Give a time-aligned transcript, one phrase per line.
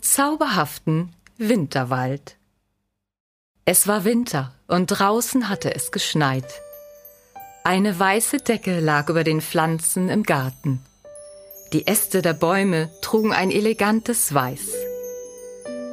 [0.00, 2.36] zauberhaften Winterwald.
[3.64, 6.46] Es war Winter und draußen hatte es geschneit.
[7.64, 10.80] Eine weiße Decke lag über den Pflanzen im Garten.
[11.72, 14.72] Die Äste der Bäume trugen ein elegantes Weiß.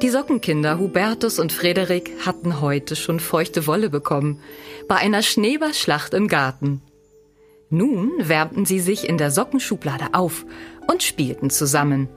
[0.02, 4.40] Die Sockenkinder Hubertus und Frederik hatten heute schon feuchte Wolle bekommen,
[4.88, 6.82] bei einer Schneeballschlacht im Garten.
[7.70, 10.46] Nun wärmten sie sich in der Sockenschublade auf
[10.86, 12.08] und spielten zusammen.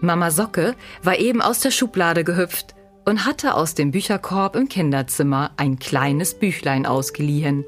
[0.00, 5.52] Mama Socke war eben aus der Schublade gehüpft und hatte aus dem Bücherkorb im Kinderzimmer
[5.56, 7.64] ein kleines Büchlein ausgeliehen.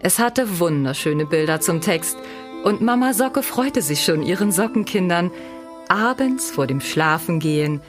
[0.00, 2.16] Es hatte wunderschöne Bilder zum Text
[2.62, 5.30] und Mama Socke freute sich schon ihren Sockenkindern,
[5.88, 7.80] abends vor dem Schlafengehen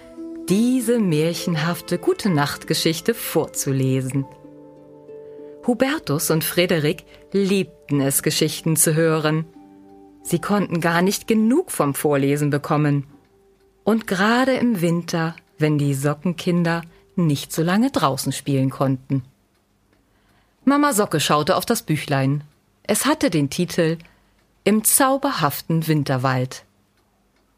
[0.50, 4.26] diese märchenhafte Gute Nachtgeschichte vorzulesen.
[5.66, 9.46] Hubertus und Frederik liebten es, Geschichten zu hören.
[10.22, 13.08] Sie konnten gar nicht genug vom Vorlesen bekommen.
[13.86, 16.82] Und gerade im Winter, wenn die Sockenkinder
[17.16, 19.24] nicht so lange draußen spielen konnten.
[20.66, 22.44] Mama Socke schaute auf das Büchlein.
[22.84, 24.00] Es hatte den Titel
[24.64, 26.64] Im zauberhaften Winterwald.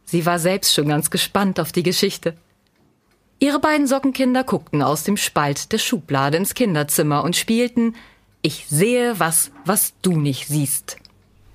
[0.04, 2.36] Sie war selbst schon ganz gespannt auf die Geschichte.
[3.40, 7.96] Ihre beiden Sockenkinder guckten aus dem Spalt der Schublade ins Kinderzimmer und spielten
[8.42, 10.98] Ich sehe was, was du nicht siehst.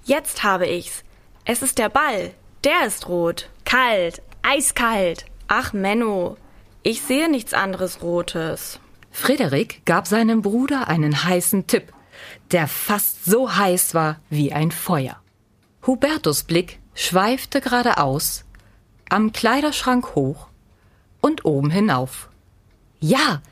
[0.05, 1.05] Jetzt habe ich's.
[1.45, 2.33] Es ist der Ball.
[2.65, 3.51] Der ist rot.
[3.67, 4.23] Kalt.
[4.43, 5.27] Eiskalt.
[5.49, 6.37] Ach, Menno.
[6.83, 8.81] Ich sehe nichts anderes Rotes.
[9.11, 11.93] Frederik gab seinem Bruder einen heißen Tipp,
[12.51, 15.17] der fast so heiß war wie ein Feuer.
[15.87, 18.45] Hubertus Blick schweifte geradeaus,
[19.09, 20.49] am Kleiderschrank hoch
[21.21, 22.31] und oben hinauf.
[23.01, 23.43] Ja,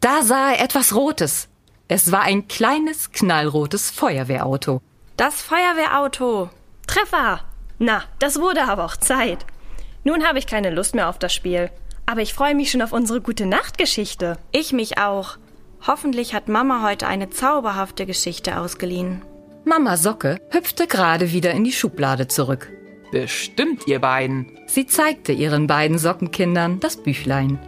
[0.00, 1.48] da sah er etwas Rotes.
[1.88, 4.80] Es war ein kleines, knallrotes Feuerwehrauto.
[5.16, 6.50] Das Feuerwehrauto.
[6.86, 7.40] Treffer.
[7.78, 9.44] Na, das wurde aber auch Zeit.
[10.08, 11.68] Nun habe ich keine Lust mehr auf das Spiel.
[12.06, 14.38] Aber ich freue mich schon auf unsere gute Nachtgeschichte.
[14.52, 15.36] Ich mich auch.
[15.86, 19.20] Hoffentlich hat Mama heute eine zauberhafte Geschichte ausgeliehen.
[19.66, 22.72] Mama Socke hüpfte gerade wieder in die Schublade zurück.
[23.12, 24.58] Bestimmt, ihr beiden.
[24.66, 27.58] Sie zeigte ihren beiden Sockenkindern das Büchlein.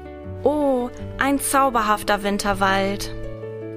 [0.42, 3.14] Oh, ein zauberhafter Winterwald.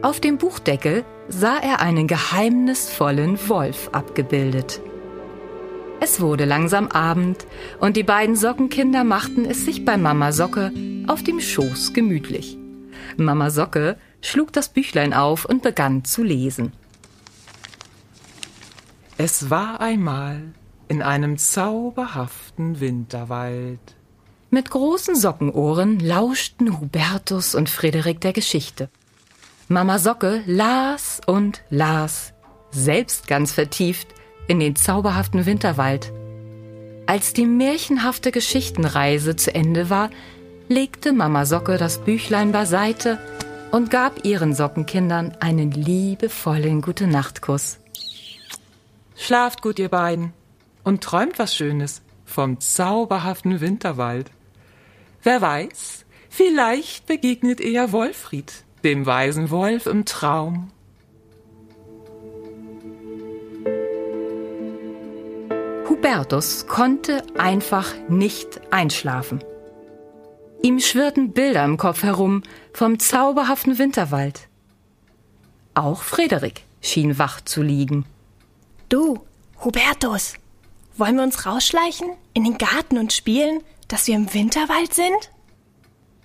[0.02, 4.80] Auf dem Buchdeckel sah er einen geheimnisvollen Wolf abgebildet.
[6.00, 7.46] Es wurde langsam Abend
[7.80, 10.72] und die beiden Sockenkinder machten es sich bei Mama Socke
[11.08, 12.58] auf dem Schoß gemütlich.
[13.18, 16.74] Mama Socke schlug das Büchlein auf und begann zu lesen.
[19.18, 20.42] Es war einmal
[20.88, 23.80] in einem zauberhaften Winterwald.
[24.50, 28.90] Mit großen Sockenohren lauschten Hubertus und Frederik der Geschichte.
[29.68, 32.34] Mama Socke las und las,
[32.72, 34.08] selbst ganz vertieft
[34.48, 36.12] in den zauberhaften Winterwald.
[37.06, 40.10] Als die märchenhafte Geschichtenreise zu Ende war,
[40.70, 43.20] legte Mama Socke das Büchlein beiseite
[43.72, 47.80] und gab ihren Sockenkindern einen liebevollen Gute-Nacht-Kuss.
[49.16, 50.34] Schlaft gut, ihr beiden
[50.84, 54.32] und träumt was Schönes vom zauberhaften Winterwald.
[55.22, 60.72] Wer weiß, vielleicht begegnet ihr ja Wolfried, dem weisen Wolf im Traum.
[66.04, 69.42] Hubertus konnte einfach nicht einschlafen.
[70.62, 72.44] Ihm schwirrten Bilder im Kopf herum
[72.74, 74.50] vom zauberhaften Winterwald.
[75.76, 78.06] Auch Frederik schien wach zu liegen.
[78.90, 79.24] Du,
[79.64, 80.34] Hubertus,
[80.98, 85.32] wollen wir uns rausschleichen in den Garten und spielen, dass wir im Winterwald sind?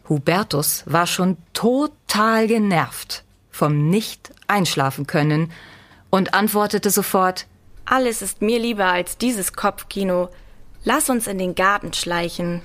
[0.08, 3.22] Hubertus war schon total genervt
[3.52, 5.52] vom nicht einschlafen können
[6.10, 7.46] und antwortete sofort
[7.90, 10.28] Alles ist mir lieber als dieses Kopfkino.
[10.84, 12.60] Lass uns in den Garten schleichen.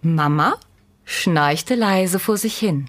[0.00, 0.56] Mama
[1.04, 2.88] schnarchte leise vor sich hin.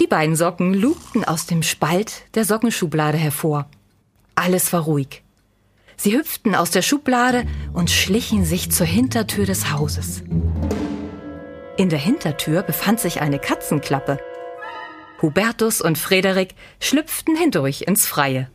[0.00, 3.68] Die beiden Socken lugten aus dem Spalt der Sockenschublade hervor.
[4.36, 5.24] Alles war ruhig.
[5.96, 10.22] Sie hüpften aus der Schublade und schlichen sich zur Hintertür des Hauses.
[11.76, 14.18] In der Hintertür befand sich eine Katzenklappe.
[15.20, 18.48] Hubertus und Frederik schlüpften hindurch ins Freie.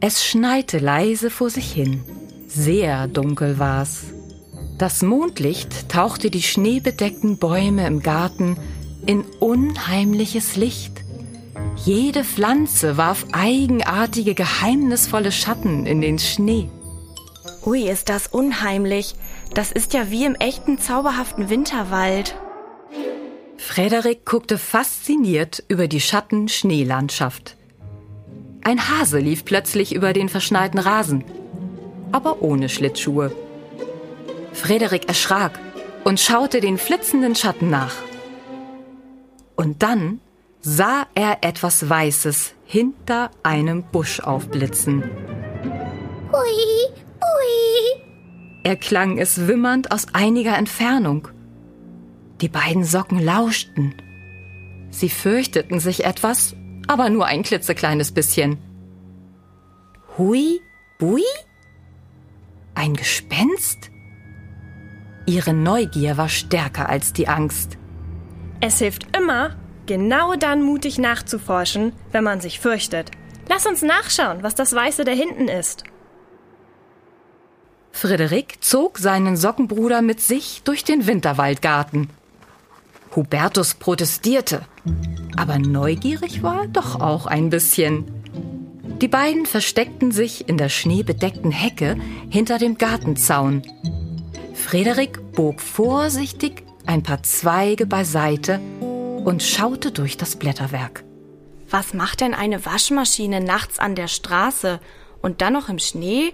[0.00, 2.02] Es schneite leise vor sich hin.
[2.48, 4.04] Sehr dunkel war's.
[4.78, 8.56] Das Mondlicht tauchte die schneebedeckten Bäume im Garten
[9.06, 11.04] in unheimliches Licht.
[11.76, 16.70] Jede Pflanze warf eigenartige, geheimnisvolle Schatten in den Schnee.
[17.66, 19.14] Ui, ist das unheimlich.
[19.54, 22.34] Das ist ja wie im echten zauberhaften Winterwald.
[23.56, 27.56] Frederik guckte fasziniert über die Schatten-Schneelandschaft.
[28.64, 31.24] Ein Hase lief plötzlich über den verschneiten Rasen,
[32.10, 33.32] aber ohne Schlittschuhe.
[34.52, 35.58] Frederik erschrak
[36.02, 37.94] und schaute den flitzenden Schatten nach.
[39.56, 40.20] Und dann
[40.60, 45.02] sah er etwas Weißes hinter einem Busch aufblitzen.
[46.32, 46.88] Ui,
[47.20, 47.73] ui.
[48.64, 51.28] Erklang es wimmernd aus einiger Entfernung.
[52.40, 53.94] Die beiden Socken lauschten.
[54.90, 56.56] Sie fürchteten sich etwas,
[56.86, 58.58] aber nur ein klitzekleines bisschen.
[60.16, 60.60] Hui,
[60.98, 61.22] bui?
[62.74, 63.90] Ein Gespenst?
[65.26, 67.76] Ihre Neugier war stärker als die Angst.
[68.60, 73.10] Es hilft immer, genau dann mutig nachzuforschen, wenn man sich fürchtet.
[73.48, 75.84] Lass uns nachschauen, was das Weiße da hinten ist.
[77.94, 82.10] Frederik zog seinen Sockenbruder mit sich durch den Winterwaldgarten.
[83.14, 84.62] Hubertus protestierte,
[85.36, 88.04] aber neugierig war er doch auch ein bisschen.
[89.00, 91.96] Die beiden versteckten sich in der schneebedeckten Hecke
[92.28, 93.62] hinter dem Gartenzaun.
[94.54, 101.04] Frederik bog vorsichtig ein paar Zweige beiseite und schaute durch das Blätterwerk.
[101.70, 104.80] Was macht denn eine Waschmaschine nachts an der Straße
[105.22, 106.32] und dann noch im Schnee?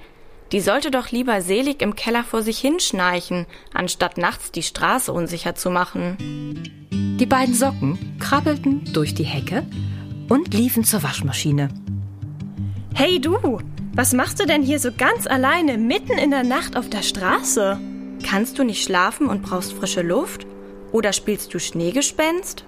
[0.53, 5.55] Die sollte doch lieber selig im Keller vor sich hinschnarchen, anstatt nachts die Straße unsicher
[5.55, 6.89] zu machen.
[6.91, 9.65] Die beiden Socken krabbelten durch die Hecke
[10.29, 11.69] und liefen zur Waschmaschine.
[12.95, 13.61] Hey du,
[13.95, 17.79] was machst du denn hier so ganz alleine mitten in der Nacht auf der Straße?
[18.27, 20.47] Kannst du nicht schlafen und brauchst frische Luft?
[20.93, 22.65] Oder spielst du Schneegespenst?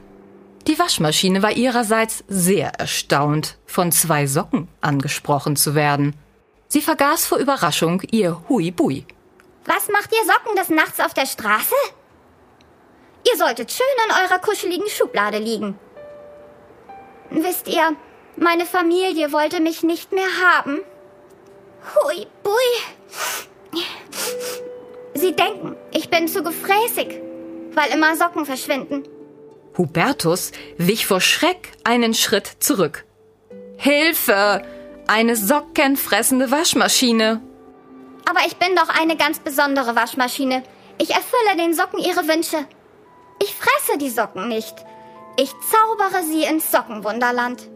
[0.68, 6.14] Die Waschmaschine war ihrerseits sehr erstaunt, von zwei Socken angesprochen zu werden.
[6.72, 9.04] Sie vergaß vor Überraschung ihr Hui-Bui.
[9.66, 11.74] Was macht ihr Socken des Nachts auf der Straße?
[13.30, 15.78] Ihr solltet schön in eurer kuscheligen Schublade liegen.
[17.28, 17.94] Wisst ihr,
[18.36, 20.80] meine Familie wollte mich nicht mehr haben.
[21.94, 23.82] Hui, bui.
[25.12, 27.20] Sie denken, ich bin zu gefräßig,
[27.74, 29.02] weil immer Socken verschwinden.
[29.76, 33.04] Hubertus wich vor Schreck einen Schritt zurück.
[33.76, 34.64] Hilfe!
[35.06, 37.40] Eine sockenfressende Waschmaschine.
[38.28, 40.62] Aber ich bin doch eine ganz besondere Waschmaschine.
[40.98, 42.58] Ich erfülle den Socken ihre Wünsche.
[43.42, 44.74] Ich fresse die Socken nicht.
[45.36, 47.68] Ich zaubere sie ins Sockenwunderland.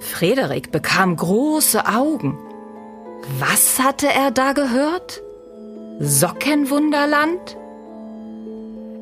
[0.00, 2.38] Frederik bekam große Augen.
[3.38, 5.22] Was hatte er da gehört?
[6.00, 7.56] Sockenwunderland?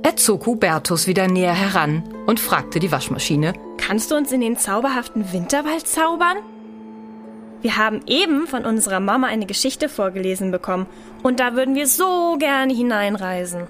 [0.03, 3.53] Er zog Hubertus wieder näher heran und fragte die Waschmaschine.
[3.77, 6.39] Kannst du uns in den zauberhaften Winterwald zaubern?
[7.63, 10.87] Wir haben eben von unserer Mama eine Geschichte vorgelesen bekommen
[11.23, 13.69] und da würden wir so gerne hineinreisen.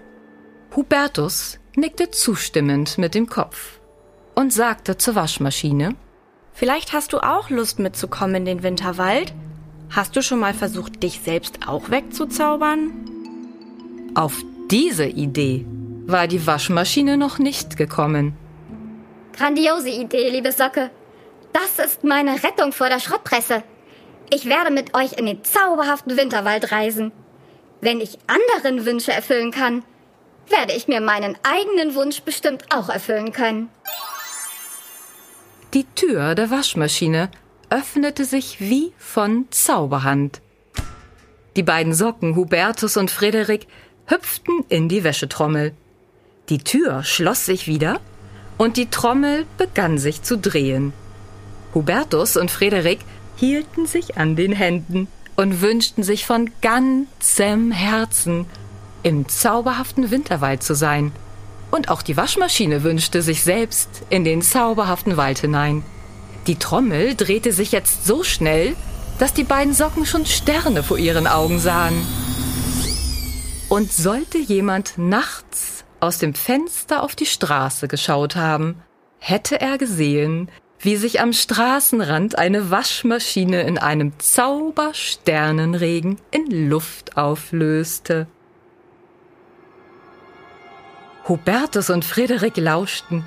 [0.76, 3.80] Hubertus nickte zustimmend mit dem Kopf
[4.34, 5.96] und sagte zur Waschmaschine.
[6.52, 9.32] Vielleicht hast du auch Lust mitzukommen in den Winterwald?
[9.90, 12.92] Hast du schon mal versucht, dich selbst auch wegzuzaubern?
[14.14, 15.66] Auf diese Idee
[16.06, 18.36] war die Waschmaschine noch nicht gekommen.
[19.36, 20.90] Grandiose Idee, liebe Socke.
[21.52, 23.64] Das ist meine Rettung vor der Schrottpresse.
[24.32, 27.10] Ich werde mit euch in den zauberhaften Winterwald reisen.
[27.80, 29.82] Wenn ich anderen Wünsche erfüllen kann,
[30.48, 33.68] werde ich mir meinen eigenen Wunsch bestimmt auch erfüllen können.
[35.74, 37.30] Die Tür der Waschmaschine
[37.70, 40.40] öffnete sich wie von Zauberhand.
[41.56, 43.66] Die beiden Socken, Hubertus und Frederik,
[44.06, 45.72] hüpften in die Wäschetrommel.
[46.48, 48.00] Die Tür schloss sich wieder
[48.58, 50.92] und die Trommel begann sich zu drehen.
[51.74, 53.00] Hubertus und Frederik
[53.40, 58.44] hielten sich an den Händen und wünschten sich von ganzem Herzen,
[59.02, 61.10] im zauberhaften Winterwald zu sein.
[61.70, 65.82] Und auch die Waschmaschine wünschte sich selbst in den zauberhaften Wald hinein.
[66.46, 68.76] Die Trommel drehte sich jetzt so schnell,
[69.18, 71.94] dass die beiden Socken schon Sterne vor ihren Augen sahen.
[73.70, 78.82] Und sollte jemand nachts aus dem Fenster auf die Straße geschaut haben,
[79.18, 80.50] hätte er gesehen,
[80.80, 88.26] wie sich am Straßenrand eine Waschmaschine in einem Zaubersternenregen in Luft auflöste.
[91.28, 93.24] Hubertus und Frederik lauschten.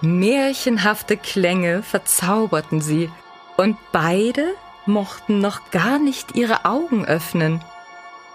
[0.00, 3.10] Märchenhafte Klänge verzauberten sie,
[3.56, 7.64] und beide mochten noch gar nicht ihre Augen öffnen.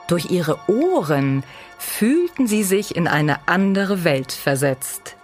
[0.08, 1.44] Durch ihre Ohren
[1.78, 5.16] fühlten sie sich in eine andere Welt versetzt.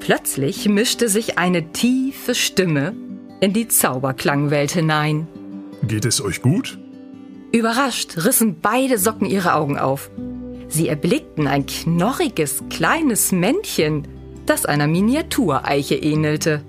[0.00, 2.94] Plötzlich mischte sich eine tiefe Stimme
[3.40, 5.26] in die Zauberklangwelt hinein.
[5.82, 6.78] Geht es euch gut?
[7.52, 10.10] Überrascht rissen beide Socken ihre Augen auf.
[10.68, 14.08] Sie erblickten ein knorriges, kleines Männchen,
[14.46, 16.62] das einer Miniatureiche ähnelte.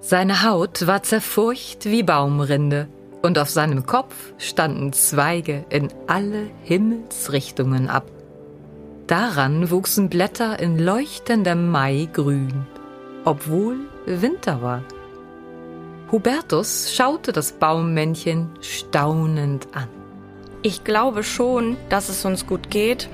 [0.00, 2.88] Seine Haut war zerfurcht wie Baumrinde,
[3.22, 8.10] und auf seinem Kopf standen Zweige in alle Himmelsrichtungen ab.
[9.12, 12.66] Daran wuchsen Blätter in leuchtendem Maigrün,
[13.26, 13.76] obwohl
[14.06, 14.82] Winter war.
[16.10, 19.88] Hubertus schaute das Baummännchen staunend an.
[20.62, 23.10] Ich glaube schon, dass es uns gut geht.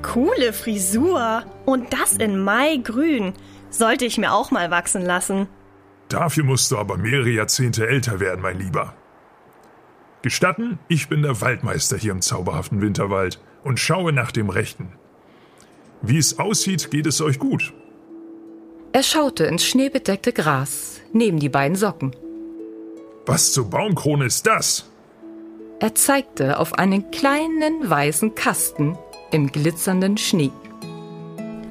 [0.00, 1.42] Coole Frisur.
[1.66, 3.34] Und das in Maigrün.
[3.68, 5.46] Sollte ich mir auch mal wachsen lassen.
[6.08, 8.94] Dafür musst du aber mehrere Jahrzehnte älter werden, mein Lieber.
[10.22, 14.97] Gestatten, ich bin der Waldmeister hier im zauberhaften Winterwald und schaue nach dem Rechten.
[16.02, 17.72] Wie es aussieht, geht es euch gut.
[18.92, 22.14] Er schaute ins schneebedeckte Gras neben die beiden Socken.
[23.26, 24.90] Was zur Baumkrone ist das?
[25.80, 28.98] Er zeigte auf einen kleinen weißen Kasten
[29.30, 30.50] im glitzernden Schnee.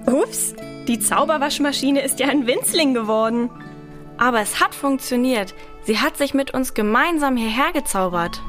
[0.06, 0.54] Ups,
[0.88, 3.50] die Zauberwaschmaschine ist ja ein Winzling geworden.
[4.18, 5.54] Aber es hat funktioniert.
[5.84, 8.42] Sie hat sich mit uns gemeinsam hierher gezaubert.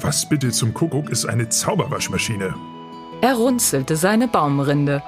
[0.00, 2.54] Was bitte zum Kuckuck ist eine Zauberwaschmaschine?
[3.22, 5.00] Er runzelte seine Baumrinde.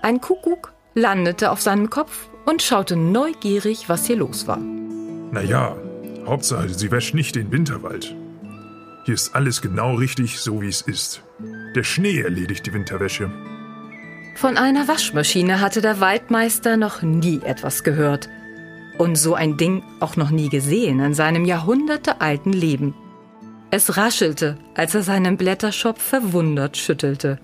[0.00, 4.58] Ein Kuckuck landete auf seinem Kopf und schaute neugierig, was hier los war.
[4.58, 5.76] Naja,
[6.24, 8.14] Hauptsache, sie wäscht nicht den Winterwald.
[9.06, 11.24] Hier ist alles genau richtig, so wie es ist.
[11.74, 13.28] Der Schnee erledigt die Winterwäsche.
[14.36, 18.28] Von einer Waschmaschine hatte der Waldmeister noch nie etwas gehört
[18.98, 22.94] und so ein Ding auch noch nie gesehen in seinem jahrhundertealten Leben.
[23.76, 27.40] Es raschelte, als er seinen Blätterschopf verwundert schüttelte.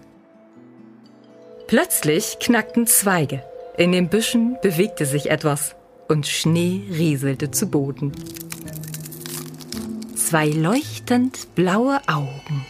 [1.67, 3.43] Plötzlich knackten Zweige.
[3.77, 5.75] In den Büschen bewegte sich etwas
[6.07, 8.13] und Schnee rieselte zu Boden.
[10.15, 12.65] Zwei leuchtend blaue Augen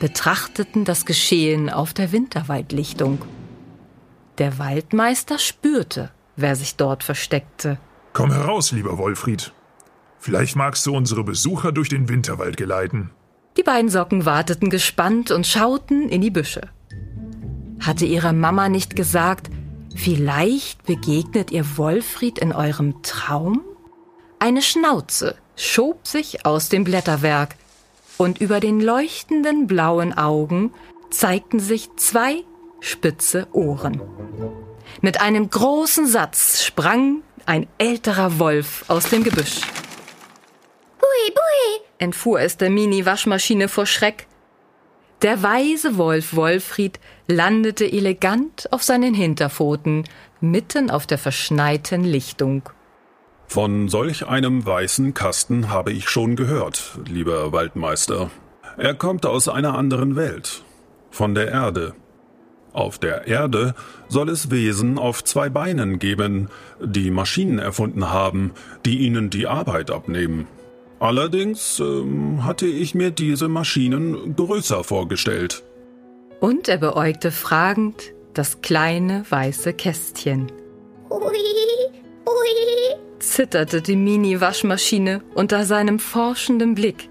[0.00, 3.22] betrachteten das Geschehen auf der Winterwaldlichtung.
[4.38, 7.78] Der Waldmeister spürte, wer sich dort versteckte.
[8.14, 9.52] Komm heraus, lieber Wolfried.
[10.26, 13.12] Vielleicht magst du unsere Besucher durch den Winterwald geleiten.
[13.56, 16.62] Die beiden Socken warteten gespannt und schauten in die Büsche.
[17.78, 19.48] Hatte ihre Mama nicht gesagt,
[19.94, 23.62] vielleicht begegnet ihr Wolfried in eurem Traum?
[24.40, 27.54] Eine Schnauze schob sich aus dem Blätterwerk,
[28.16, 30.72] und über den leuchtenden blauen Augen
[31.10, 32.42] zeigten sich zwei
[32.80, 34.02] spitze Ohren.
[35.02, 39.60] Mit einem großen Satz sprang ein älterer Wolf aus dem Gebüsch.
[41.16, 44.26] Bui, bui, entfuhr es der Mini-Waschmaschine vor Schreck.
[45.22, 50.04] Der weise Wolf Wolfried landete elegant auf seinen Hinterpfoten,
[50.40, 52.68] mitten auf der verschneiten Lichtung.
[53.48, 58.30] Von solch einem weißen Kasten habe ich schon gehört, lieber Waldmeister.
[58.76, 60.64] Er kommt aus einer anderen Welt,
[61.10, 61.94] von der Erde.
[62.74, 63.74] Auf der Erde
[64.08, 68.52] soll es Wesen auf zwei Beinen geben, die Maschinen erfunden haben,
[68.84, 70.46] die ihnen die Arbeit abnehmen.
[70.98, 75.62] Allerdings ähm, hatte ich mir diese Maschinen größer vorgestellt.
[76.40, 80.50] Und er beäugte fragend das kleine weiße Kästchen.
[81.10, 81.20] ui,
[82.26, 82.96] ui.
[83.18, 87.08] Zitterte die Mini-Waschmaschine unter seinem forschenden Blick.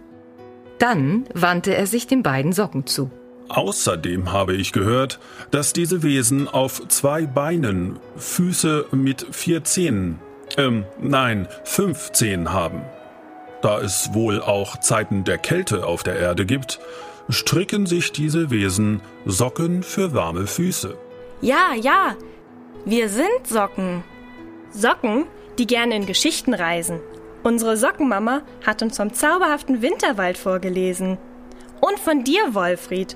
[0.79, 3.09] Dann wandte er sich den beiden Socken zu.
[3.49, 5.19] Außerdem habe ich gehört,
[5.51, 10.19] dass diese Wesen auf zwei Beinen Füße mit vier Zähnen,
[10.57, 12.81] ähm, nein, fünf Zähnen haben.
[13.65, 16.79] Da es wohl auch Zeiten der Kälte auf der Erde gibt,
[17.29, 20.95] stricken sich diese Wesen Socken für warme Füße.
[21.41, 22.15] Ja, ja,
[22.85, 24.03] wir sind Socken.
[24.69, 25.25] Socken,
[25.57, 26.99] die gerne in Geschichten reisen.
[27.41, 31.17] Unsere Sockenmama hat uns vom zauberhaften Winterwald vorgelesen.
[31.81, 33.15] Und von dir, Wolfried.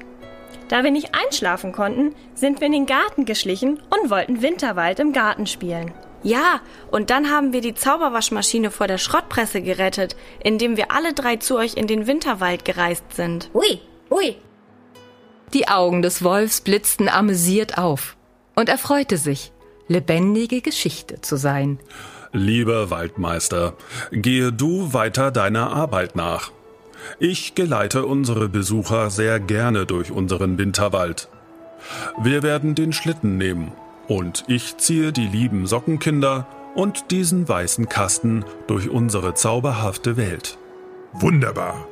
[0.67, 5.13] Da wir nicht einschlafen konnten, sind wir in den Garten geschlichen und wollten Winterwald im
[5.13, 5.93] Garten spielen.
[6.23, 6.59] Ja,
[6.91, 11.57] und dann haben wir die Zauberwaschmaschine vor der Schrottpresse gerettet, indem wir alle drei zu
[11.57, 13.49] euch in den Winterwald gereist sind.
[13.53, 13.79] Ui,
[14.11, 14.35] ui.
[15.53, 18.17] Die Augen des Wolfs blitzten amüsiert auf,
[18.55, 19.51] und er freute sich,
[19.87, 21.79] lebendige Geschichte zu sein.
[22.31, 23.73] Lieber Waldmeister,
[24.11, 26.51] gehe du weiter deiner Arbeit nach.
[27.17, 31.29] Ich geleite unsere Besucher sehr gerne durch unseren Winterwald.
[32.21, 33.71] Wir werden den Schlitten nehmen
[34.09, 40.57] und ich ziehe die lieben Sockenkinder und diesen weißen Kasten durch unsere zauberhafte Welt.
[41.13, 41.87] Wunderbar.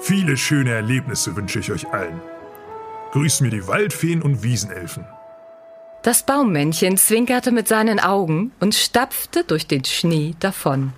[0.00, 2.20] Viele schöne Erlebnisse wünsche ich euch allen.
[3.12, 5.04] Grüßt mir die Waldfeen und Wiesenelfen.
[6.02, 10.92] Das Baummännchen zwinkerte mit seinen Augen und stapfte durch den Schnee davon.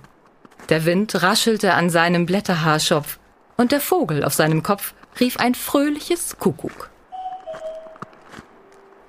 [0.69, 3.19] Der Wind raschelte an seinem Blätterhaarschopf
[3.57, 6.89] und der Vogel auf seinem Kopf rief ein fröhliches Kuckuck.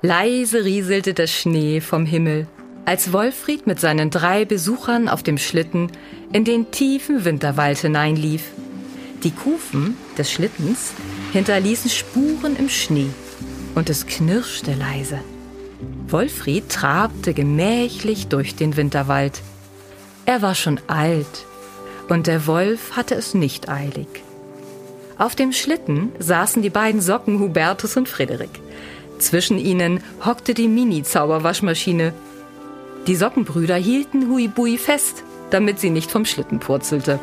[0.07, 2.47] Leise rieselte der Schnee vom Himmel,
[2.85, 5.91] als Wolfried mit seinen drei Besuchern auf dem Schlitten
[6.33, 8.45] in den tiefen Winterwald hineinlief.
[9.25, 10.93] Die Kufen des Schlittens
[11.33, 13.09] hinterließen Spuren im Schnee
[13.75, 15.19] und es knirschte leise.
[16.07, 19.43] Wolfried trabte gemächlich durch den Winterwald.
[20.25, 21.47] Er war schon alt
[22.09, 24.07] und der Wolf hatte es nicht eilig.
[25.19, 28.61] Auf dem Schlitten saßen die beiden Socken Hubertus und Frederik.
[29.19, 32.13] Zwischen ihnen hockte die Mini-Zauberwaschmaschine.
[33.07, 37.19] Die Sockenbrüder hielten Huibui fest, damit sie nicht vom Schlitten purzelte.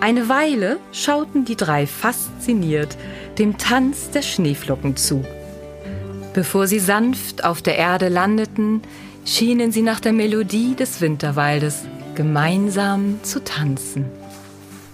[0.00, 2.96] Eine Weile schauten die drei fasziniert
[3.38, 5.24] dem Tanz der Schneeflocken zu.
[6.34, 8.82] Bevor sie sanft auf der Erde landeten,
[9.24, 11.84] schienen sie nach der Melodie des Winterwaldes
[12.14, 14.06] gemeinsam zu tanzen.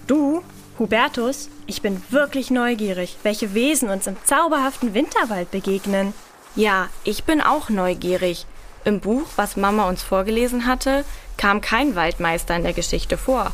[0.05, 0.41] Du,
[0.79, 6.13] Hubertus, ich bin wirklich neugierig, welche Wesen uns im zauberhaften Winterwald begegnen.
[6.55, 8.45] Ja, ich bin auch neugierig.
[8.85, 11.03] Im Buch, was Mama uns vorgelesen hatte,
[11.35, 13.51] kam kein Waldmeister in der Geschichte vor.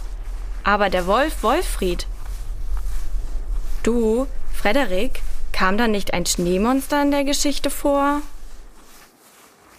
[0.63, 2.05] Aber der Wolf Wolfried.
[3.81, 8.21] Du, Frederik, kam da nicht ein Schneemonster in der Geschichte vor?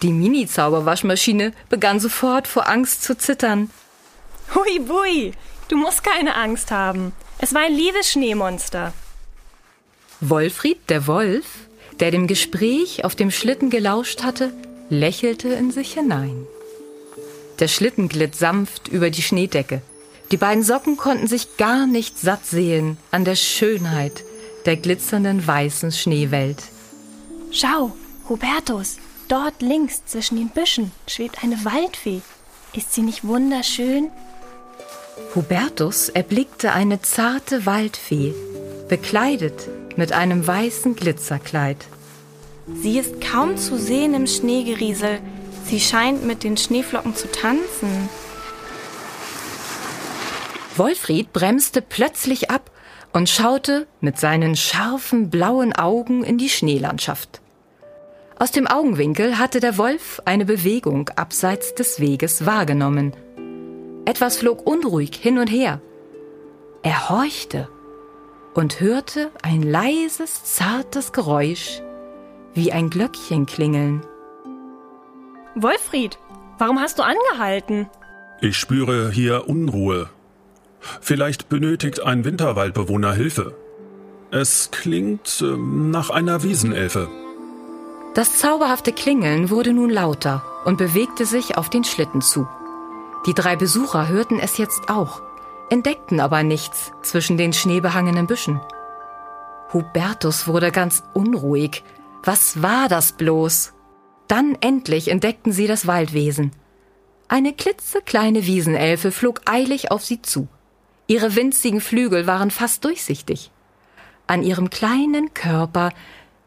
[0.01, 3.71] Die Mini-Zauberwaschmaschine begann sofort vor Angst zu zittern.
[4.53, 5.33] Hui bui,
[5.69, 7.13] du musst keine Angst haben.
[7.39, 8.93] Es war ein liebes Schneemonster.
[10.21, 11.45] Wolfried, der Wolf,
[11.99, 14.51] der dem Gespräch auf dem Schlitten gelauscht hatte,
[14.89, 16.47] lächelte in sich hinein.
[17.59, 19.81] Der Schlitten glitt sanft über die Schneedecke.
[20.31, 24.23] Die beiden Socken konnten sich gar nicht satt sehen an der Schönheit
[24.67, 26.61] der glitzernden weißen Schneewelt.
[27.51, 27.95] Schau,
[28.27, 28.97] Hubertus,
[29.29, 32.21] dort links zwischen den Büschen schwebt eine Waldfee.
[32.73, 34.09] Ist sie nicht wunderschön?
[35.35, 38.33] Hubertus erblickte eine zarte Waldfee,
[38.87, 41.77] bekleidet mit einem weißen Glitzerkleid.
[42.81, 45.19] Sie ist kaum zu sehen im Schneegeriesel.
[45.65, 48.09] Sie scheint mit den Schneeflocken zu tanzen.
[50.75, 52.71] Wolfried bremste plötzlich ab
[53.13, 57.41] und schaute mit seinen scharfen blauen Augen in die Schneelandschaft.
[58.39, 63.13] Aus dem Augenwinkel hatte der Wolf eine Bewegung abseits des Weges wahrgenommen–
[64.07, 65.81] etwas flog unruhig hin und her.
[66.81, 67.67] Er horchte
[68.53, 71.81] und hörte ein leises, zartes Geräusch,
[72.53, 74.01] wie ein Glöckchen klingeln.
[75.55, 76.17] Wolfried,
[76.57, 77.89] warum hast du angehalten?
[78.39, 80.09] Ich spüre hier Unruhe.
[81.01, 83.55] Vielleicht benötigt ein Winterwaldbewohner Hilfe.
[84.31, 87.09] Es klingt äh, nach einer Wiesenelfe.
[88.13, 92.47] Das zauberhafte Klingeln wurde nun lauter und bewegte sich auf den Schlitten zu.
[93.25, 95.21] Die drei Besucher hörten es jetzt auch,
[95.69, 98.61] entdeckten aber nichts zwischen den schneebehangenen Büschen.
[99.73, 101.83] Hubertus wurde ganz unruhig.
[102.23, 103.73] Was war das bloß?
[104.27, 106.51] Dann endlich entdeckten sie das Waldwesen.
[107.27, 110.47] Eine klitzekleine Wiesenelfe flog eilig auf sie zu.
[111.07, 113.51] Ihre winzigen Flügel waren fast durchsichtig.
[114.27, 115.91] An ihrem kleinen Körper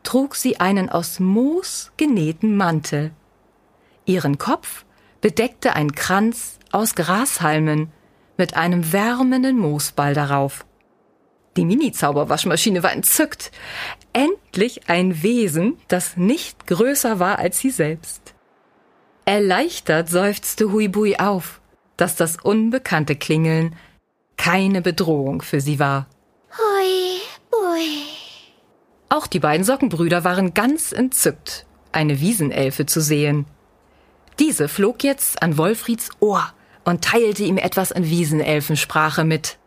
[0.02, 3.10] trug sie einen aus Moos genähten Mantel.
[4.04, 4.84] Ihren Kopf
[5.20, 7.92] bedeckte ein Kranz aus Grashalmen
[8.36, 10.64] mit einem wärmenden Moosball darauf.
[11.56, 13.50] Die Mini-Zauberwaschmaschine war entzückt.
[14.12, 18.34] Endlich ein Wesen, das nicht größer war als sie selbst.
[19.24, 21.60] Erleichtert seufzte Huibui auf,
[21.96, 23.76] dass das unbekannte Klingeln
[24.36, 26.06] keine Bedrohung für sie war.
[26.56, 28.06] Hui, bui.
[29.10, 33.44] Auch die beiden Sockenbrüder waren ganz entzückt, eine Wiesenelfe zu sehen.
[34.40, 39.58] Diese flog jetzt an Wolfrieds Ohr und teilte ihm etwas in Wiesenelfensprache mit.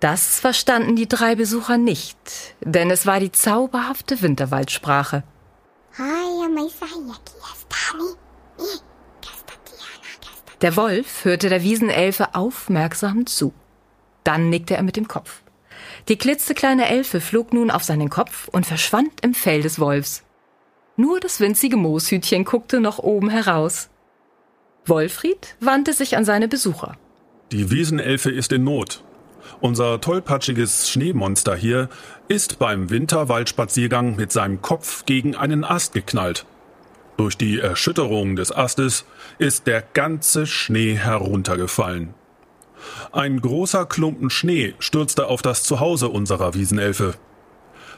[0.00, 2.16] Das verstanden die drei Besucher nicht,
[2.60, 5.24] denn es war die zauberhafte Winterwaldsprache.
[10.62, 13.52] Der Wolf hörte der Wiesenelfe aufmerksam zu.
[14.24, 15.43] Dann nickte er mit dem Kopf.
[16.08, 20.22] Die klitzekleine Elfe flog nun auf seinen Kopf und verschwand im Fell des Wolfs.
[20.96, 23.88] Nur das winzige Mooshütchen guckte noch oben heraus.
[24.84, 26.96] Wolfried wandte sich an seine Besucher.
[27.52, 29.02] Die Wiesenelfe ist in Not.
[29.60, 31.88] Unser tollpatschiges Schneemonster hier
[32.28, 36.44] ist beim Winterwaldspaziergang mit seinem Kopf gegen einen Ast geknallt.
[37.16, 39.04] Durch die Erschütterung des Astes
[39.38, 42.14] ist der ganze Schnee heruntergefallen.
[43.12, 47.14] Ein großer Klumpen Schnee stürzte auf das Zuhause unserer Wiesenelfe.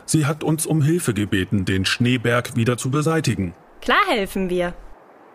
[0.04, 3.54] Sie hat uns um Hilfe gebeten, den Schneeberg wieder zu beseitigen.
[3.80, 4.74] Klar helfen wir.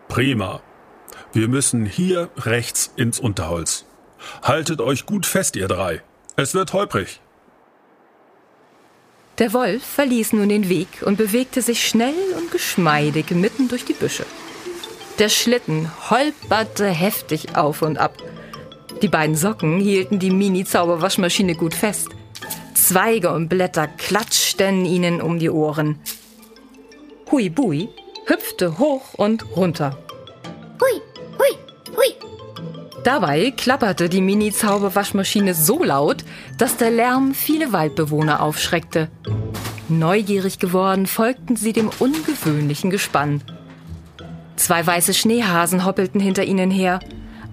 [0.08, 0.62] Prima.
[1.34, 3.86] Wir müssen hier rechts ins Unterholz.
[4.44, 6.02] Haltet euch gut fest, ihr drei.
[6.36, 7.22] Es wird holprig.
[9.38, 13.94] Der Wolf verließ nun den Weg und bewegte sich schnell und geschmeidig mitten durch die
[13.94, 14.26] Büsche.
[15.20, 18.18] Der Schlitten holperte heftig auf und ab.
[19.02, 22.10] Die beiden Socken hielten die Mini-Zauberwaschmaschine gut fest.
[22.74, 26.00] Zweige und Blätter klatschten ihnen um die Ohren.
[27.32, 27.90] Hui Bui
[28.26, 29.98] hüpfte hoch und runter.
[30.80, 31.02] Hui,
[31.40, 32.16] hui, hui.
[33.04, 36.24] Dabei klapperte die Mini-Zauberwaschmaschine so laut,
[36.58, 39.10] dass der Lärm viele Waldbewohner aufschreckte.
[39.90, 43.42] Neugierig geworden folgten sie dem ungewöhnlichen Gespann.
[44.56, 47.00] Zwei weiße Schneehasen hoppelten hinter ihnen her.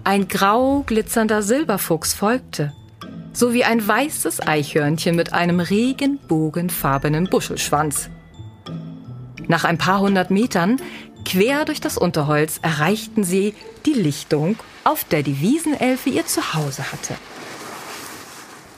[0.09, 2.73] Ein grau glitzernder Silberfuchs folgte,
[3.31, 8.09] sowie ein weißes Eichhörnchen mit einem regenbogenfarbenen Buschelschwanz.
[9.47, 10.77] Nach ein paar hundert Metern,
[11.25, 13.53] quer durch das Unterholz, erreichten sie
[13.85, 17.13] die Lichtung, auf der die Wiesenelfe ihr Zuhause hatte.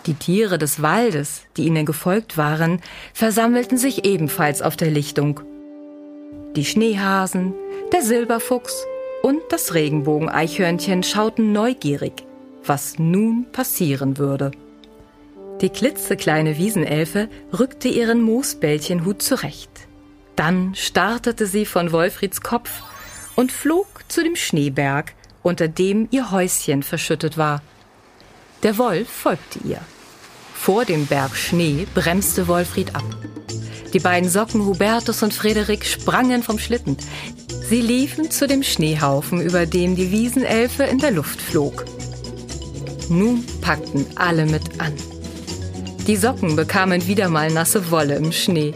[0.08, 2.82] Die Tiere des Waldes, die ihnen gefolgt waren,
[3.13, 5.39] versammelten sich ebenfalls auf der Lichtung.
[6.58, 7.54] Die Schneehasen,
[7.94, 8.86] der Silberfuchs
[9.21, 12.23] und das Regenbogeneichhörnchen schauten neugierig,
[12.63, 14.51] was nun passieren würde.
[15.62, 19.69] Die klitzekleine Wiesenelfe rückte ihren Moosbällchenhut zurecht.
[20.36, 22.81] Dann startete sie von Wolfrieds Kopf
[23.36, 27.62] und flog zu dem Schneeberg, unter dem ihr Häuschen verschüttet war.
[28.63, 29.79] Der Wolf folgte ihr.
[30.53, 33.05] Vor dem Berg Schnee bremste Wolfried ab.
[33.93, 36.97] Die beiden Socken Hubertus und Frederik sprangen vom Schlitten.
[37.69, 41.86] Sie liefen zu dem Schneehaufen, über dem die Wiesenelfe in der Luft flog.
[43.10, 44.93] Nun packten alle mit an.
[46.08, 48.73] Die Socken bekamen wieder mal nasse Wolle im Schnee.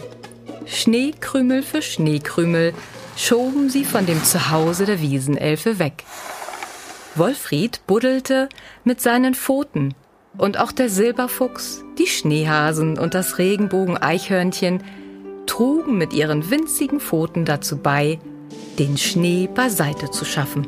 [0.66, 2.74] Schneekrümel für Schneekrümel
[3.16, 6.04] schoben sie von dem Zuhause der Wiesenelfe weg.
[7.16, 8.50] Wolfried buddelte
[8.84, 9.96] mit seinen Pfoten
[10.38, 14.84] und auch der Silberfuchs, die Schneehasen und das Regenbogen-Eichhörnchen
[15.46, 18.20] trugen mit ihren winzigen Pfoten dazu bei,
[18.80, 20.68] den Schnee beiseite zu schaffen.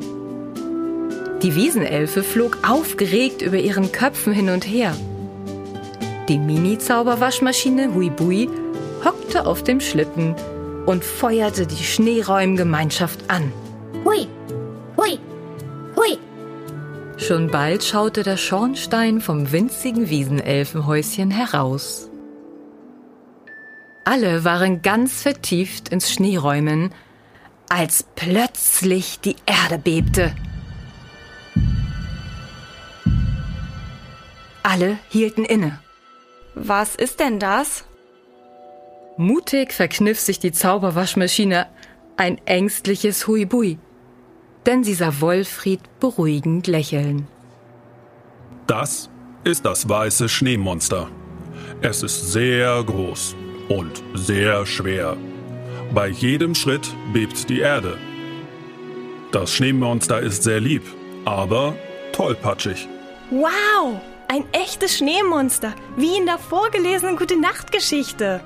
[1.42, 4.96] Die Wiesenelfe flog aufgeregt über ihren Köpfen hin und her.
[6.28, 8.50] Die Mini-Zauberwaschmaschine Huibui
[9.06, 10.36] hockte auf dem Schlitten
[10.86, 13.52] und feuerte die Schneeräumgemeinschaft an.
[14.04, 14.28] Hui,
[14.98, 15.20] hui,
[15.96, 16.18] hui.
[17.18, 22.10] Schon bald schaute der Schornstein vom winzigen Wiesenelfenhäuschen heraus.
[24.10, 26.94] Alle waren ganz vertieft ins Schneeräumen,
[27.68, 30.34] als plötzlich die Erde bebte.
[34.64, 35.80] Alle hielten inne.
[36.56, 37.84] Was ist denn das?
[39.18, 41.68] Mutig verkniff sich die Zauberwaschmaschine
[42.16, 43.78] ein ängstliches Huibui,
[44.66, 47.28] denn sie sah Wolfried beruhigend lächeln.
[48.68, 49.10] Das
[49.44, 51.10] ist das weiße Schneemonster.
[51.82, 53.36] Es ist sehr groß
[53.70, 55.18] und sehr schwer.
[55.94, 57.98] Bei jedem Schritt bebt die Erde.
[59.32, 60.84] Das Schneemonster ist sehr lieb,
[61.26, 61.76] aber
[62.14, 62.88] tollpatschig.
[63.30, 68.42] Wow, ein echtes Schneemonster, wie in der vorgelesenen Gute-Nacht-Geschichte.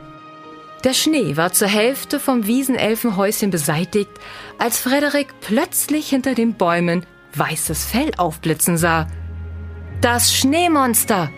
[0.84, 4.10] Der Schnee war zur Hälfte vom Wiesenelfenhäuschen beseitigt,
[4.58, 7.06] als Frederik plötzlich hinter den Bäumen
[7.36, 9.08] weißes Fell aufblitzen sah.
[10.02, 11.30] Das Schneemonster!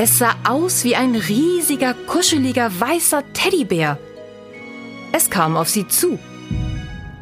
[0.00, 3.98] Es sah aus wie ein riesiger, kuscheliger, weißer Teddybär.
[5.10, 6.20] Es kam auf sie zu.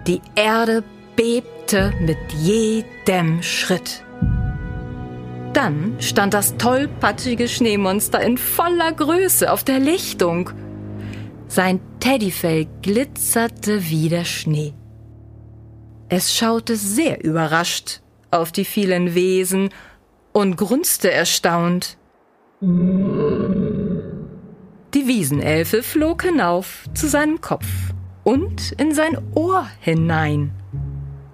[0.06, 0.84] Die Erde
[1.16, 4.04] bebte mit jedem Schritt.
[5.54, 10.50] Dann stand das tollpatschige Schneemonster in voller Größe auf der Lichtung–
[11.48, 14.74] sein Teddyfell glitzerte wie der Schnee.
[16.08, 19.70] Es schaute sehr überrascht auf die vielen Wesen
[20.32, 21.96] und grunzte erstaunt.
[22.60, 22.68] Die
[24.94, 27.66] Wiesenelfe flog hinauf zu seinem Kopf
[28.24, 30.52] und in sein Ohr hinein.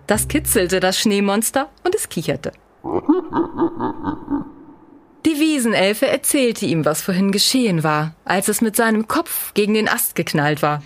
[0.09, 2.51] Das kitzelte das Schneemonster und es kicherte.
[5.25, 9.89] Die Wiesenelfe erzählte ihm, was vorhin geschehen war, als es mit seinem Kopf gegen den
[9.89, 10.83] Ast geknallt war.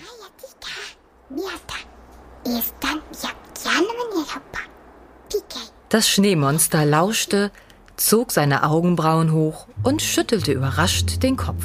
[5.89, 7.51] Das Schneemonster lauschte,
[7.97, 11.65] zog seine Augenbrauen hoch und schüttelte überrascht den Kopf.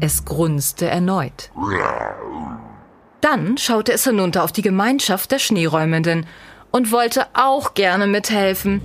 [0.00, 1.50] Es grunzte erneut.
[3.20, 6.26] Dann schaute es hinunter auf die Gemeinschaft der Schneeräumenden
[6.72, 8.80] und wollte auch gerne mithelfen.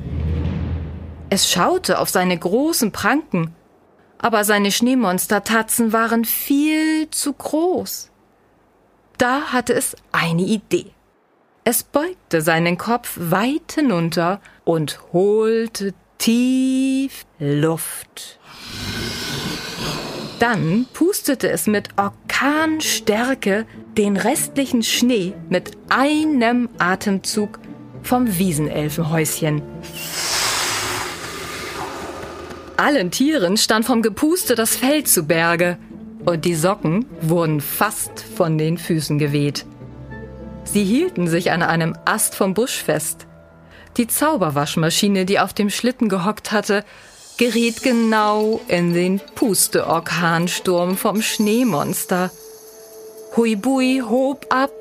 [1.29, 3.55] Es schaute auf seine großen Pranken,
[4.19, 8.11] aber seine Schneemonstertatzen waren viel zu groß.
[9.17, 10.91] Da hatte es eine Idee.
[11.63, 18.39] Es beugte seinen Kopf weit hinunter und holte tief Luft.
[20.39, 23.65] Dann pustete es mit Orkanstärke
[23.97, 27.59] den restlichen Schnee mit einem Atemzug
[28.03, 29.61] vom Wiesenelfenhäuschen.
[32.77, 35.77] Allen Tieren stand vom Gepuste das Fell zu Berge
[36.25, 39.65] und die Socken wurden fast von den Füßen geweht.
[40.63, 43.26] Sie hielten sich an einem Ast vom Busch fest.
[43.97, 46.85] Die Zauberwaschmaschine, die auf dem Schlitten gehockt hatte,
[47.37, 52.31] geriet genau in den Pusteorkansturm vom Schneemonster.
[53.35, 54.71] Huibui hob ab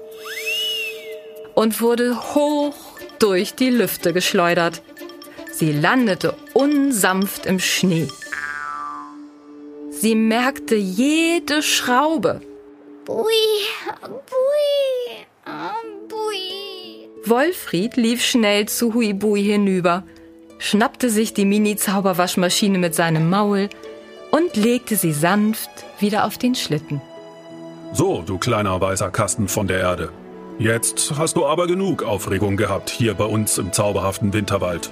[1.54, 2.74] und wurde hoch
[3.18, 4.82] durch die Lüfte geschleudert.
[5.50, 8.08] Sie landete unsanft im Schnee.
[9.90, 12.42] Sie merkte jede Schraube.
[13.06, 13.24] Bui,
[14.02, 14.45] bui.
[17.28, 20.04] Wolfried lief schnell zu Huibui hinüber,
[20.58, 23.68] schnappte sich die Mini-Zauberwaschmaschine mit seinem Maul
[24.30, 27.00] und legte sie sanft wieder auf den Schlitten.
[27.92, 30.10] So, du kleiner weißer Kasten von der Erde.
[30.58, 34.90] Jetzt hast du aber genug Aufregung gehabt hier bei uns im zauberhaften Winterwald.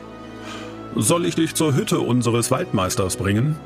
[0.94, 3.56] Soll ich dich zur Hütte unseres Waldmeisters bringen?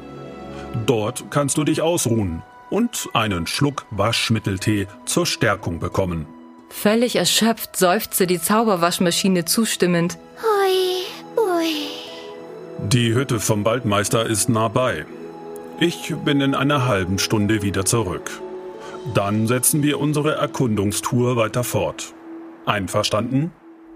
[0.86, 6.26] Dort kannst du dich ausruhen und einen Schluck Waschmitteltee zur Stärkung bekommen.
[6.68, 10.18] Völlig erschöpft seufzte die Zauberwaschmaschine zustimmend.
[10.42, 11.04] Hui,
[11.36, 11.74] hui.
[12.88, 15.06] Die Hütte vom Waldmeister ist nah bei.
[15.80, 18.30] Ich bin in einer halben Stunde wieder zurück.
[19.14, 22.12] Dann setzen wir unsere Erkundungstour weiter fort.
[22.66, 23.52] Einverstanden?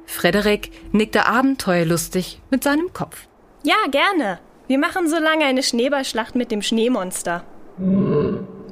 [0.07, 3.27] Frederik nickte abenteuerlustig mit seinem Kopf.
[3.63, 4.39] Ja, gerne.
[4.67, 7.45] Wir machen so lange eine Schneeballschlacht mit dem Schneemonster.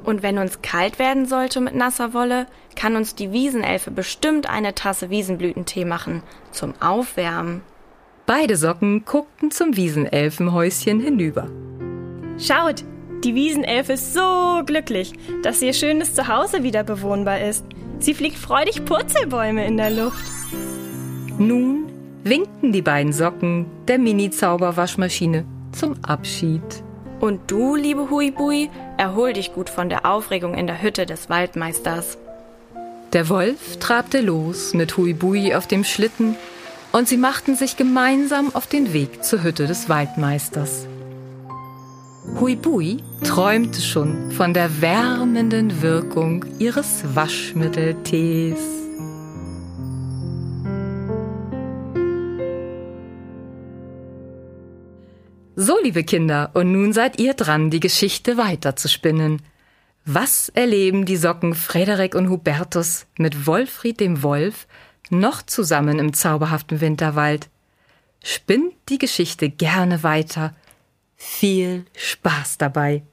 [0.03, 4.73] Und wenn uns kalt werden sollte mit nasser Wolle, kann uns die Wiesenelfe bestimmt eine
[4.73, 7.61] Tasse Wiesenblütentee machen zum Aufwärmen.
[8.25, 11.49] Beide Socken guckten zum Wiesenelfenhäuschen hinüber.
[12.37, 12.83] Schaut,
[13.23, 17.65] die Wiesenelfe ist so glücklich, dass ihr schönes Zuhause wieder bewohnbar ist.
[17.99, 20.25] Sie fliegt freudig Purzelbäume in der Luft.
[21.37, 21.91] Nun
[22.23, 26.83] winkten die beiden Socken der Mini-Zauberwaschmaschine zum Abschied.
[27.21, 32.17] Und du, liebe Huibui, erhol dich gut von der Aufregung in der Hütte des Waldmeisters.
[33.13, 36.35] Der Wolf trabte los mit Huibui auf dem Schlitten
[36.91, 40.87] und sie machten sich gemeinsam auf den Weg zur Hütte des Waldmeisters.
[42.39, 48.80] Huibui träumte schon von der wärmenden Wirkung ihres Waschmitteltees.
[55.63, 59.43] So, liebe Kinder, und nun seid ihr dran, die Geschichte weiterzuspinnen.
[60.05, 64.65] Was erleben die Socken Frederik und Hubertus mit Wolfried dem Wolf
[65.11, 67.47] noch zusammen im zauberhaften Winterwald?
[68.23, 70.55] Spinnt die Geschichte gerne weiter.
[71.15, 73.03] Viel Spaß dabei.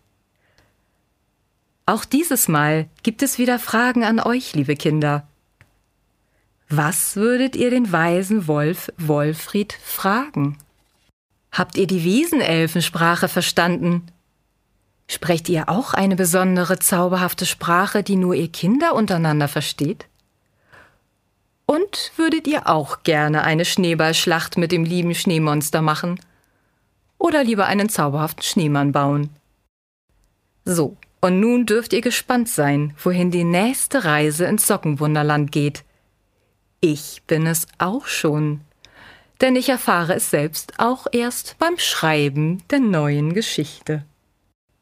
[1.84, 5.28] Auch dieses Mal gibt es wieder Fragen an euch, liebe Kinder.
[6.70, 10.56] Was würdet ihr den weisen Wolf Wolfried fragen?
[11.52, 14.06] Habt ihr die Wiesenelfensprache verstanden?
[15.08, 20.06] Sprecht ihr auch eine besondere, zauberhafte Sprache, die nur ihr Kinder untereinander versteht?
[21.64, 26.20] Und würdet ihr auch gerne eine Schneeballschlacht mit dem lieben Schneemonster machen?
[27.18, 29.30] Oder lieber einen zauberhaften Schneemann bauen?
[30.64, 35.84] So, und nun dürft ihr gespannt sein, wohin die nächste Reise ins Sockenwunderland geht.
[36.80, 38.61] Ich bin es auch schon
[39.40, 44.05] denn ich erfahre es selbst auch erst beim Schreiben der neuen Geschichte.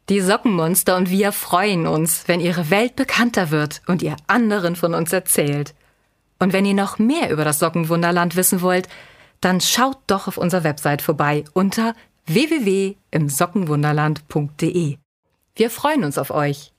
[0.08, 4.94] Die Sockenmonster und wir freuen uns, wenn ihre Welt bekannter wird und ihr anderen von
[4.94, 5.74] uns erzählt.
[6.38, 8.88] Und wenn ihr noch mehr über das Sockenwunderland wissen wollt,
[9.40, 11.94] dann schaut doch auf unserer Website vorbei unter
[12.26, 14.98] www.imsockenwunderland.de.
[15.54, 16.72] Wir freuen uns auf euch.